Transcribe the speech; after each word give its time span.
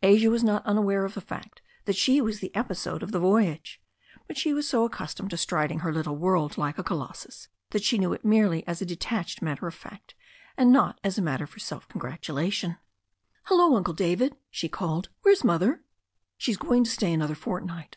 Asia 0.00 0.30
was 0.30 0.44
not 0.44 0.64
unaware 0.64 1.04
of 1.04 1.14
the 1.14 1.20
fact 1.20 1.60
that 1.86 1.96
she 1.96 2.20
was 2.20 2.38
the 2.38 2.54
episode 2.54 3.02
of 3.02 3.10
the 3.10 3.18
voyage. 3.18 3.82
But 4.28 4.38
she 4.38 4.52
was 4.54 4.68
so 4.68 4.84
accustomed 4.84 5.30
to 5.30 5.36
striding 5.36 5.80
her 5.80 5.92
little 5.92 6.14
world 6.14 6.56
like 6.56 6.78
a 6.78 6.84
colossus 6.84 7.48
that 7.70 7.82
she 7.82 7.98
knew 7.98 8.12
it 8.12 8.24
merely 8.24 8.64
as 8.68 8.80
a 8.80 8.86
detached 8.86 9.42
matter 9.42 9.66
of 9.66 9.74
fact, 9.74 10.14
and 10.56 10.70
not 10.70 11.00
as 11.02 11.18
a 11.18 11.20
matter 11.22 11.48
for 11.48 11.58
self 11.58 11.88
coi2^ratulation. 11.88 12.78
THE 12.78 12.78
STORY 12.78 12.78
OF 12.78 13.26
A 13.26 13.26
NEW 13.26 13.42
ZEALAND 13.42 13.42
RIVER 13.42 13.46
263 13.48 13.56
"Hullo, 13.58 13.76
Uncle 13.76 13.94
David," 13.94 14.36
she 14.52 14.68
called, 14.68 15.08
"where's 15.22 15.42
Mother?" 15.42 15.82
"She 16.38 16.52
is 16.52 16.58
going 16.58 16.84
to 16.84 16.88
stay 16.90 17.12
another 17.12 17.34
fortnight." 17.34 17.96